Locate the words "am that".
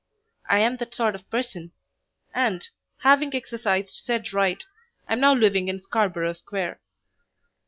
0.57-0.95